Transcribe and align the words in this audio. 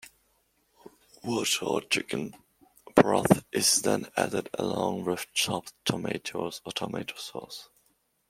Water 1.23 1.65
or 1.65 1.81
chicken 1.81 2.33
broth 2.95 3.45
is 3.51 3.83
then 3.83 4.07
added 4.17 4.49
along 4.57 5.05
with 5.05 5.31
chopped 5.31 5.73
tomatoes 5.85 6.59
or 6.65 6.71
tomato 6.71 7.13
sauce. 7.17 7.69